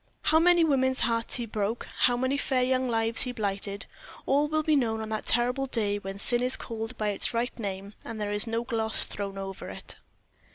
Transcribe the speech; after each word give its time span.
How 0.23 0.39
many 0.39 0.63
women's 0.63 1.01
hearts 1.01 1.35
he 1.35 1.45
broke, 1.45 1.85
how 1.99 2.17
many 2.17 2.35
fair 2.35 2.63
young 2.63 2.87
lives 2.89 3.21
he 3.21 3.31
blighted, 3.31 3.85
will 4.25 4.49
all 4.51 4.63
be 4.63 4.75
known 4.75 4.99
on 4.99 5.09
that 5.09 5.27
terrible 5.27 5.67
day 5.67 5.99
when 5.99 6.17
sin 6.17 6.41
is 6.41 6.57
called 6.57 6.97
by 6.97 7.09
its 7.09 7.35
right 7.35 7.55
name, 7.59 7.93
and 8.03 8.19
there 8.19 8.31
is 8.31 8.47
no 8.47 8.63
gloss 8.63 9.05
thrown 9.05 9.37
over 9.37 9.69
it. 9.69 9.97